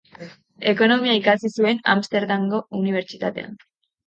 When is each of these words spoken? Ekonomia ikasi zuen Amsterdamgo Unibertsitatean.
Ekonomia 0.71 1.17
ikasi 1.19 1.51
zuen 1.57 1.83
Amsterdamgo 1.93 2.63
Unibertsitatean. 2.81 3.55